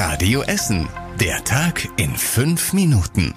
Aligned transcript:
Radio 0.00 0.42
Essen. 0.42 0.88
Der 1.20 1.42
Tag 1.42 1.88
in 1.96 2.10
fünf 2.10 2.72
Minuten. 2.72 3.34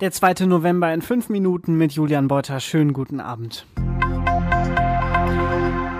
Der 0.00 0.10
2. 0.10 0.46
November 0.46 0.94
in 0.94 1.02
fünf 1.02 1.28
Minuten 1.28 1.76
mit 1.76 1.92
Julian 1.92 2.26
Beuter. 2.26 2.58
Schönen 2.58 2.94
guten 2.94 3.20
Abend. 3.20 3.66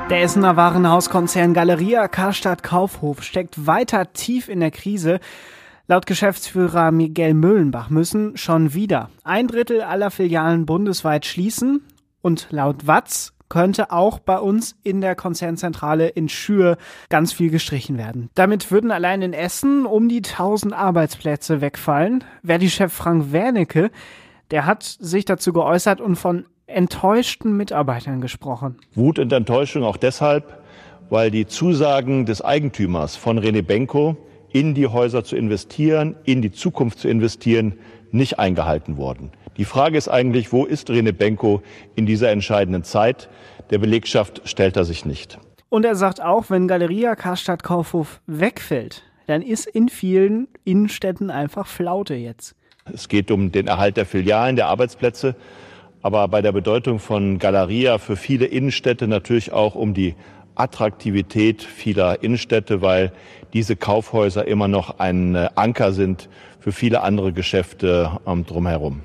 Der 0.08 0.22
Essener 0.22 0.56
Warenhauskonzern 0.56 1.52
Galeria 1.52 2.08
Karstadt 2.08 2.62
Kaufhof 2.62 3.22
steckt 3.22 3.66
weiter 3.66 4.14
tief 4.14 4.48
in 4.48 4.60
der 4.60 4.70
Krise. 4.70 5.20
Laut 5.86 6.06
Geschäftsführer 6.06 6.92
Miguel 6.92 7.34
Müllenbach 7.34 7.90
müssen 7.90 8.38
schon 8.38 8.72
wieder 8.72 9.10
ein 9.22 9.48
Drittel 9.48 9.82
aller 9.82 10.10
Filialen 10.10 10.64
bundesweit 10.64 11.26
schließen 11.26 11.82
und 12.22 12.46
laut 12.48 12.86
Watz 12.86 13.34
könnte 13.50 13.92
auch 13.92 14.18
bei 14.18 14.38
uns 14.38 14.76
in 14.82 15.02
der 15.02 15.14
Konzernzentrale 15.14 16.08
in 16.08 16.30
Schür 16.30 16.78
ganz 17.10 17.34
viel 17.34 17.50
gestrichen 17.50 17.98
werden. 17.98 18.30
Damit 18.34 18.70
würden 18.70 18.90
allein 18.90 19.20
in 19.20 19.34
Essen 19.34 19.84
um 19.84 20.08
die 20.08 20.22
1000 20.22 20.72
Arbeitsplätze 20.72 21.60
wegfallen. 21.60 22.24
Verdi-Chef 22.42 22.90
Frank 22.90 23.32
Wernicke, 23.32 23.90
der 24.50 24.64
hat 24.64 24.84
sich 24.84 25.26
dazu 25.26 25.52
geäußert 25.52 26.00
und 26.00 26.16
von 26.16 26.46
enttäuschten 26.66 27.56
Mitarbeitern 27.56 28.20
gesprochen. 28.20 28.76
Wut 28.94 29.18
und 29.18 29.32
Enttäuschung 29.32 29.82
auch 29.82 29.96
deshalb, 29.96 30.62
weil 31.10 31.30
die 31.30 31.46
Zusagen 31.46 32.24
des 32.24 32.42
Eigentümers 32.42 33.16
von 33.16 33.38
René 33.38 33.62
Benko, 33.62 34.16
in 34.52 34.74
die 34.74 34.86
Häuser 34.86 35.22
zu 35.22 35.36
investieren, 35.36 36.16
in 36.24 36.42
die 36.42 36.50
Zukunft 36.50 36.98
zu 36.98 37.08
investieren, 37.08 37.74
nicht 38.12 38.38
eingehalten 38.38 38.96
wurden. 38.96 39.32
Die 39.56 39.64
Frage 39.64 39.98
ist 39.98 40.08
eigentlich, 40.08 40.52
wo 40.52 40.64
ist 40.64 40.90
René 40.90 41.12
Benko 41.12 41.62
in 41.94 42.06
dieser 42.06 42.30
entscheidenden 42.30 42.84
Zeit? 42.84 43.28
Der 43.70 43.78
Belegschaft 43.78 44.42
stellt 44.44 44.76
er 44.76 44.84
sich 44.84 45.04
nicht. 45.04 45.38
Und 45.68 45.84
er 45.84 45.94
sagt 45.94 46.20
auch, 46.20 46.50
wenn 46.50 46.66
Galeria 46.66 47.14
Karstadt 47.14 47.62
Kaufhof 47.62 48.20
wegfällt, 48.26 49.02
dann 49.26 49.42
ist 49.42 49.66
in 49.66 49.88
vielen 49.88 50.48
Innenstädten 50.64 51.30
einfach 51.30 51.66
Flaute 51.66 52.14
jetzt. 52.14 52.56
Es 52.92 53.08
geht 53.08 53.30
um 53.30 53.52
den 53.52 53.68
Erhalt 53.68 53.96
der 53.96 54.06
Filialen, 54.06 54.56
der 54.56 54.66
Arbeitsplätze, 54.66 55.36
aber 56.02 56.26
bei 56.28 56.42
der 56.42 56.52
Bedeutung 56.52 56.98
von 56.98 57.38
Galeria 57.38 57.98
für 57.98 58.16
viele 58.16 58.46
Innenstädte 58.46 59.06
natürlich 59.06 59.52
auch 59.52 59.74
um 59.74 59.94
die 59.94 60.16
Attraktivität 60.54 61.62
vieler 61.62 62.22
Innenstädte, 62.22 62.82
weil 62.82 63.12
diese 63.52 63.76
Kaufhäuser 63.76 64.46
immer 64.46 64.68
noch 64.68 64.98
ein 64.98 65.34
äh, 65.34 65.48
Anker 65.54 65.92
sind 65.92 66.28
für 66.58 66.72
viele 66.72 67.02
andere 67.02 67.32
Geschäfte 67.32 68.18
ähm, 68.26 68.46
drumherum. 68.46 69.02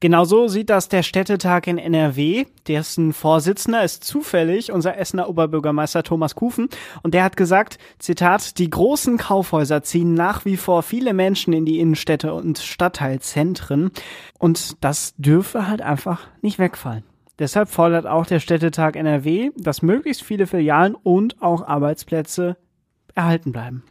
Genauso 0.00 0.46
sieht 0.46 0.70
das 0.70 0.88
der 0.88 1.02
Städtetag 1.02 1.66
in 1.66 1.76
NRW. 1.76 2.44
Dessen 2.68 3.12
Vorsitzender 3.12 3.82
ist 3.82 4.04
zufällig 4.04 4.70
unser 4.70 4.96
Essener 4.96 5.28
Oberbürgermeister 5.28 6.04
Thomas 6.04 6.36
Kufen. 6.36 6.68
Und 7.02 7.14
der 7.14 7.24
hat 7.24 7.36
gesagt, 7.36 7.78
Zitat, 7.98 8.58
die 8.58 8.70
großen 8.70 9.16
Kaufhäuser 9.16 9.82
ziehen 9.82 10.14
nach 10.14 10.44
wie 10.44 10.56
vor 10.56 10.84
viele 10.84 11.14
Menschen 11.14 11.52
in 11.52 11.64
die 11.64 11.80
Innenstädte 11.80 12.32
und 12.32 12.58
Stadtteilzentren. 12.58 13.90
Und 14.38 14.76
das 14.84 15.14
dürfe 15.16 15.66
halt 15.66 15.82
einfach 15.82 16.28
nicht 16.42 16.60
wegfallen. 16.60 17.02
Deshalb 17.38 17.68
fordert 17.68 18.06
auch 18.06 18.26
der 18.26 18.40
Städtetag 18.40 18.96
NRW, 18.96 19.50
dass 19.56 19.82
möglichst 19.82 20.24
viele 20.24 20.46
Filialen 20.46 20.94
und 20.94 21.40
auch 21.40 21.66
Arbeitsplätze 21.66 22.56
erhalten 23.14 23.52
bleiben. 23.52 23.84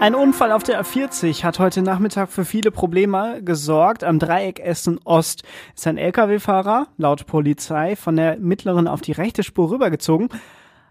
Ein 0.00 0.14
Unfall 0.14 0.50
auf 0.50 0.62
der 0.62 0.82
A40 0.82 1.44
hat 1.44 1.58
heute 1.58 1.82
Nachmittag 1.82 2.30
für 2.30 2.46
viele 2.46 2.70
Probleme 2.70 3.42
gesorgt. 3.44 4.02
Am 4.02 4.18
Dreieck 4.18 4.58
Essen 4.58 4.98
Ost 5.04 5.42
ist 5.76 5.86
ein 5.86 5.98
Lkw-Fahrer, 5.98 6.88
laut 6.96 7.26
Polizei, 7.26 7.96
von 7.96 8.16
der 8.16 8.38
mittleren 8.38 8.88
auf 8.88 9.02
die 9.02 9.12
rechte 9.12 9.42
Spur 9.42 9.70
rübergezogen, 9.70 10.30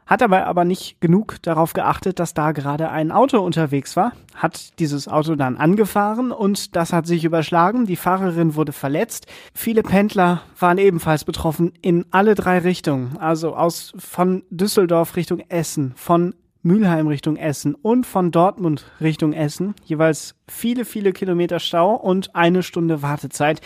hat 0.09 0.21
dabei 0.21 0.45
aber 0.47 0.65
nicht 0.65 0.99
genug 1.01 1.35
darauf 1.43 1.73
geachtet, 1.73 2.17
dass 2.17 2.33
da 2.33 2.51
gerade 2.51 2.89
ein 2.89 3.11
Auto 3.11 3.39
unterwegs 3.39 3.95
war, 3.95 4.13
hat 4.33 4.79
dieses 4.79 5.07
Auto 5.07 5.35
dann 5.35 5.55
angefahren 5.55 6.31
und 6.31 6.75
das 6.75 6.91
hat 6.91 7.05
sich 7.05 7.23
überschlagen. 7.23 7.85
Die 7.85 7.95
Fahrerin 7.95 8.55
wurde 8.55 8.71
verletzt. 8.71 9.27
Viele 9.53 9.83
Pendler 9.83 10.41
waren 10.57 10.79
ebenfalls 10.79 11.25
betroffen 11.25 11.73
in 11.83 12.05
alle 12.09 12.33
drei 12.33 12.57
Richtungen, 12.57 13.17
also 13.19 13.55
aus 13.55 13.93
von 13.99 14.43
Düsseldorf 14.49 15.15
Richtung 15.15 15.41
Essen, 15.47 15.93
von 15.95 16.33
Mülheim 16.63 17.07
Richtung 17.07 17.37
Essen 17.37 17.75
und 17.75 18.07
von 18.07 18.31
Dortmund 18.31 18.85
Richtung 18.99 19.31
Essen. 19.33 19.75
Jeweils 19.85 20.33
viele, 20.47 20.85
viele 20.85 21.13
Kilometer 21.13 21.59
Stau 21.59 21.93
und 21.93 22.35
eine 22.35 22.63
Stunde 22.63 23.03
Wartezeit. 23.03 23.61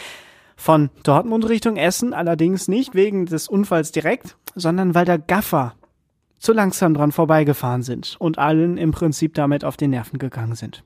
Von 0.57 0.89
Dortmund 1.03 1.47
Richtung 1.47 1.77
Essen 1.77 2.13
allerdings 2.13 2.67
nicht 2.67 2.95
wegen 2.95 3.27
des 3.27 3.47
Unfalls 3.47 3.93
direkt, 3.93 4.35
sondern 4.55 4.93
weil 4.93 5.05
der 5.05 5.17
Gaffer 5.17 5.73
zu 6.43 6.51
langsam 6.51 6.93
dran 6.93 7.13
vorbeigefahren 7.13 7.83
sind 7.83 8.17
und 8.19 8.37
allen 8.37 8.77
im 8.77 8.91
Prinzip 8.91 9.33
damit 9.33 9.63
auf 9.63 9.77
die 9.77 9.87
Nerven 9.87 10.19
gegangen 10.19 10.55
sind. 10.55 10.83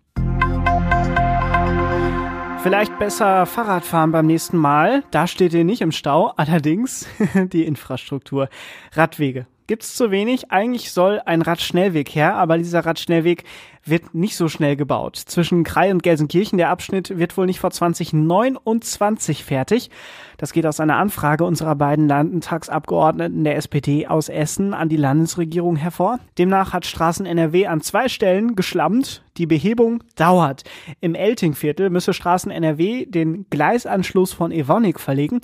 Vielleicht 2.61 2.99
besser 2.99 3.45
Fahrrad 3.47 3.83
fahren 3.83 4.11
beim 4.11 4.27
nächsten 4.27 4.57
Mal. 4.57 5.03
Da 5.09 5.25
steht 5.25 5.53
ihr 5.53 5.63
nicht 5.63 5.81
im 5.81 5.91
Stau. 5.91 6.33
Allerdings 6.35 7.07
die 7.51 7.65
Infrastruktur. 7.65 8.49
Radwege 8.93 9.47
gibt's 9.67 9.95
zu 9.95 10.11
wenig. 10.11 10.51
Eigentlich 10.51 10.91
soll 10.91 11.21
ein 11.25 11.41
Radschnellweg 11.41 12.09
her, 12.09 12.35
aber 12.35 12.57
dieser 12.57 12.85
Radschnellweg 12.85 13.43
wird 13.83 14.13
nicht 14.13 14.35
so 14.35 14.47
schnell 14.47 14.75
gebaut. 14.75 15.15
Zwischen 15.15 15.63
Krei 15.63 15.91
und 15.91 16.03
Gelsenkirchen, 16.03 16.57
der 16.57 16.69
Abschnitt 16.69 17.17
wird 17.17 17.37
wohl 17.37 17.45
nicht 17.45 17.59
vor 17.59 17.71
2029 17.71 19.43
fertig. 19.43 19.89
Das 20.37 20.53
geht 20.53 20.65
aus 20.65 20.79
einer 20.79 20.97
Anfrage 20.97 21.43
unserer 21.43 21.75
beiden 21.75 22.07
Landtagsabgeordneten 22.07 23.43
der 23.43 23.55
SPD 23.55 24.07
aus 24.07 24.29
Essen 24.29 24.73
an 24.73 24.89
die 24.89 24.97
Landesregierung 24.97 25.75
hervor. 25.75 26.19
Demnach 26.37 26.73
hat 26.73 26.85
Straßen 26.85 27.25
NRW 27.25 27.67
an 27.67 27.81
zwei 27.81 28.07
Stellen 28.09 28.55
geschlammt. 28.55 29.23
Die 29.37 29.47
Behebung 29.47 30.03
dauert. 30.15 30.63
Im 31.01 31.15
Eltingviertel 31.15 31.89
müsse 31.89 32.13
Straßen 32.13 32.51
NRW 32.51 33.05
den 33.05 33.45
Gleisanschluss 33.49 34.33
von 34.33 34.51
Evonik 34.51 34.99
verlegen. 34.99 35.41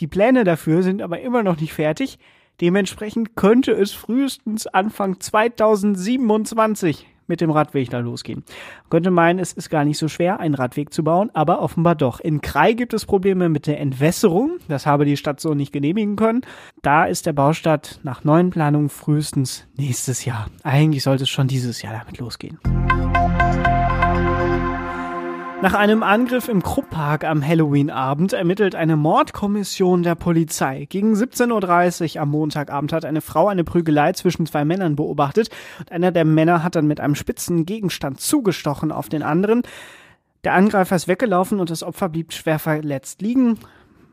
Die 0.00 0.06
Pläne 0.06 0.44
dafür 0.44 0.82
sind 0.82 1.02
aber 1.02 1.20
immer 1.20 1.42
noch 1.42 1.60
nicht 1.60 1.72
fertig. 1.72 2.18
Dementsprechend 2.60 3.36
könnte 3.36 3.72
es 3.72 3.92
frühestens 3.92 4.66
Anfang 4.66 5.20
2027 5.20 7.06
mit 7.26 7.40
dem 7.40 7.50
Radweg 7.50 7.90
da 7.90 7.98
losgehen. 7.98 8.44
Man 8.82 8.90
könnte 8.90 9.10
meinen, 9.10 9.38
es 9.38 9.52
ist 9.52 9.70
gar 9.70 9.84
nicht 9.84 9.98
so 9.98 10.08
schwer, 10.08 10.40
einen 10.40 10.54
Radweg 10.54 10.92
zu 10.92 11.02
bauen, 11.02 11.30
aber 11.32 11.62
offenbar 11.62 11.94
doch. 11.94 12.20
In 12.20 12.40
Krai 12.40 12.74
gibt 12.74 12.92
es 12.94 13.06
Probleme 13.06 13.48
mit 13.48 13.66
der 13.66 13.80
Entwässerung. 13.80 14.58
Das 14.68 14.86
habe 14.86 15.04
die 15.04 15.16
Stadt 15.16 15.40
so 15.40 15.54
nicht 15.54 15.72
genehmigen 15.72 16.16
können. 16.16 16.42
Da 16.82 17.04
ist 17.04 17.26
der 17.26 17.32
Baustart 17.32 18.00
nach 18.02 18.24
neuen 18.24 18.50
Planungen 18.50 18.90
frühestens 18.90 19.66
nächstes 19.76 20.24
Jahr. 20.24 20.48
Eigentlich 20.62 21.02
sollte 21.02 21.24
es 21.24 21.30
schon 21.30 21.48
dieses 21.48 21.82
Jahr 21.82 21.98
damit 21.98 22.18
losgehen. 22.18 22.58
Nach 25.62 25.74
einem 25.74 26.02
Angriff 26.02 26.48
im 26.48 26.60
Krupppark 26.60 27.22
am 27.22 27.46
Halloween-Abend 27.46 28.32
ermittelt 28.32 28.74
eine 28.74 28.96
Mordkommission 28.96 30.02
der 30.02 30.16
Polizei. 30.16 30.86
Gegen 30.88 31.14
17.30 31.14 32.16
Uhr 32.16 32.22
am 32.22 32.30
Montagabend 32.30 32.92
hat 32.92 33.04
eine 33.04 33.20
Frau 33.20 33.46
eine 33.46 33.62
Prügelei 33.62 34.12
zwischen 34.12 34.44
zwei 34.46 34.64
Männern 34.64 34.96
beobachtet 34.96 35.50
und 35.78 35.92
einer 35.92 36.10
der 36.10 36.24
Männer 36.24 36.64
hat 36.64 36.74
dann 36.74 36.88
mit 36.88 36.98
einem 36.98 37.14
spitzen 37.14 37.64
Gegenstand 37.64 38.20
zugestochen 38.20 38.90
auf 38.90 39.08
den 39.08 39.22
anderen. 39.22 39.62
Der 40.42 40.54
Angreifer 40.54 40.96
ist 40.96 41.06
weggelaufen 41.06 41.60
und 41.60 41.70
das 41.70 41.84
Opfer 41.84 42.08
blieb 42.08 42.32
schwer 42.32 42.58
verletzt 42.58 43.22
liegen. 43.22 43.56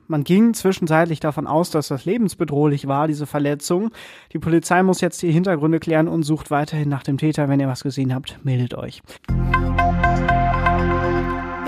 Man 0.07 0.23
ging 0.23 0.53
zwischenzeitlich 0.53 1.19
davon 1.19 1.47
aus, 1.47 1.71
dass 1.71 1.87
das 1.87 2.05
lebensbedrohlich 2.05 2.87
war, 2.87 3.07
diese 3.07 3.25
Verletzung. 3.25 3.89
Die 4.33 4.39
Polizei 4.39 4.83
muss 4.83 5.01
jetzt 5.01 5.19
die 5.23 5.31
Hintergründe 5.31 5.79
klären 5.79 6.09
und 6.09 6.21
sucht 6.21 6.51
weiterhin 6.51 6.89
nach 6.89 7.01
dem 7.01 7.17
Täter. 7.17 7.49
Wenn 7.49 7.59
ihr 7.59 7.67
was 7.67 7.81
gesehen 7.81 8.13
habt, 8.13 8.37
meldet 8.43 8.75
euch. 8.75 9.01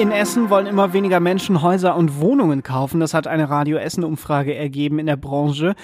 In 0.02 0.12
Essen 0.12 0.50
wollen 0.50 0.66
immer 0.66 0.94
weniger 0.94 1.20
Menschen 1.20 1.62
Häuser 1.62 1.96
und 1.96 2.20
Wohnungen 2.20 2.64
kaufen. 2.64 3.00
Das 3.00 3.14
hat 3.14 3.28
eine 3.28 3.52
Radio 3.52 3.78
Essen 3.78 4.04
Umfrage 4.04 4.56
ergeben 4.56 4.98
in 4.98 5.06
der 5.06 5.16
Branche. 5.16 5.76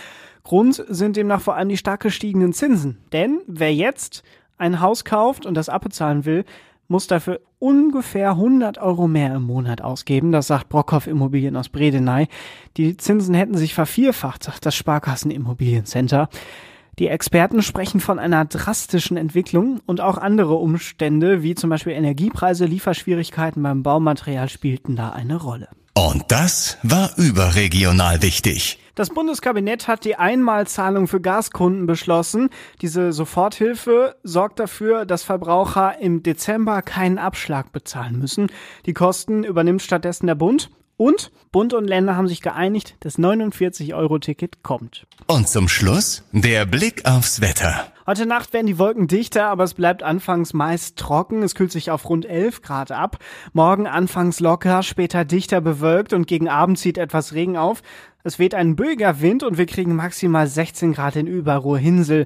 Grund 0.41 0.83
sind 0.87 1.17
demnach 1.17 1.39
vor 1.39 1.55
allem 1.55 1.69
die 1.69 1.77
stark 1.77 2.01
gestiegenen 2.01 2.51
Zinsen. 2.51 2.97
Denn 3.13 3.41
wer 3.45 3.71
jetzt 3.71 4.23
ein 4.57 4.81
Haus 4.81 5.05
kauft 5.05 5.45
und 5.45 5.53
das 5.53 5.69
abbezahlen 5.69 6.25
will, 6.25 6.45
muss 6.87 7.05
dafür 7.05 7.41
ungefähr 7.59 8.31
100 8.31 8.79
Euro 8.79 9.07
mehr 9.07 9.35
im 9.35 9.43
Monat 9.43 9.83
ausgeben. 9.83 10.31
Das 10.31 10.47
sagt 10.47 10.67
Brockhoff 10.67 11.05
Immobilien 11.05 11.55
aus 11.55 11.69
Bredeney. 11.69 12.27
Die 12.75 12.97
Zinsen 12.97 13.35
hätten 13.35 13.55
sich 13.55 13.75
vervierfacht, 13.75 14.45
sagt 14.45 14.65
das 14.65 14.73
Sparkassen 14.73 15.29
Immobiliencenter. 15.29 16.27
Die 16.99 17.09
Experten 17.09 17.61
sprechen 17.61 17.99
von 17.99 18.17
einer 18.17 18.45
drastischen 18.45 19.17
Entwicklung 19.17 19.81
und 19.85 20.01
auch 20.01 20.17
andere 20.17 20.55
Umstände, 20.55 21.43
wie 21.43 21.53
zum 21.53 21.69
Beispiel 21.69 21.93
Energiepreise, 21.93 22.65
Lieferschwierigkeiten 22.65 23.61
beim 23.61 23.83
Baumaterial 23.83 24.49
spielten 24.49 24.95
da 24.95 25.11
eine 25.11 25.35
Rolle. 25.35 25.67
Und 25.93 26.25
das 26.29 26.77
war 26.81 27.11
überregional 27.17 28.23
wichtig. 28.23 28.79
Das 28.95 29.11
Bundeskabinett 29.11 29.87
hat 29.87 30.05
die 30.05 30.15
Einmalzahlung 30.15 31.07
für 31.07 31.21
Gaskunden 31.21 31.85
beschlossen. 31.85 32.49
Diese 32.81 33.13
Soforthilfe 33.13 34.15
sorgt 34.23 34.59
dafür, 34.59 35.05
dass 35.05 35.21
Verbraucher 35.21 35.99
im 35.99 36.23
Dezember 36.23 36.81
keinen 36.81 37.19
Abschlag 37.19 37.71
bezahlen 37.71 38.17
müssen. 38.17 38.47
Die 38.87 38.93
Kosten 38.93 39.43
übernimmt 39.43 39.83
stattdessen 39.83 40.25
der 40.25 40.33
Bund 40.33 40.71
Und 40.97 41.31
Bund 41.51 41.75
und 41.75 41.85
Länder 41.85 42.15
haben 42.15 42.27
sich 42.27 42.41
geeinigt, 42.41 42.95
das 43.01 43.19
49-Euro-Ticket 43.19 44.63
kommt. 44.63 45.05
Und 45.27 45.47
zum 45.47 45.67
Schluss 45.67 46.23
der 46.31 46.65
Blick 46.65 47.05
aufs 47.05 47.39
Wetter. 47.39 47.91
Heute 48.07 48.25
Nacht 48.25 48.51
werden 48.51 48.65
die 48.65 48.79
Wolken 48.79 49.07
dichter, 49.07 49.45
aber 49.45 49.63
es 49.63 49.75
bleibt 49.75 50.01
anfangs 50.01 50.53
meist 50.53 50.97
trocken. 50.97 51.43
Es 51.43 51.53
kühlt 51.53 51.71
sich 51.71 51.91
auf 51.91 52.09
rund 52.09 52.25
11 52.25 52.63
Grad 52.63 52.91
ab. 52.91 53.19
Morgen 53.53 53.85
anfangs 53.85 54.39
locker, 54.39 54.81
später 54.81 55.23
dichter 55.23 55.61
bewölkt 55.61 56.13
und 56.13 56.25
gegen 56.25 56.49
Abend 56.49 56.79
zieht 56.79 56.97
etwas 56.97 57.33
Regen 57.33 57.57
auf. 57.57 57.83
Es 58.23 58.39
weht 58.39 58.55
ein 58.55 58.75
böiger 58.75 59.21
Wind 59.21 59.43
und 59.43 59.57
wir 59.57 59.67
kriegen 59.67 59.95
maximal 59.95 60.47
16 60.47 60.93
Grad 60.93 61.15
in 61.15 61.27
Überruhr-Hinsel. 61.27 62.25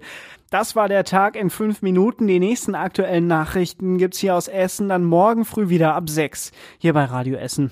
Das 0.49 0.75
war 0.75 0.87
der 0.87 1.03
Tag 1.03 1.35
in 1.35 1.49
fünf 1.49 1.81
Minuten. 1.81 2.27
Die 2.27 2.39
nächsten 2.39 2.75
aktuellen 2.75 3.27
Nachrichten 3.27 3.97
gibt's 3.97 4.19
hier 4.19 4.35
aus 4.35 4.47
Essen 4.47 4.87
dann 4.89 5.03
morgen 5.03 5.45
früh 5.45 5.69
wieder 5.69 5.93
ab 5.93 6.09
sechs 6.09 6.51
hier 6.77 6.93
bei 6.93 7.05
Radio 7.05 7.37
Essen. 7.37 7.71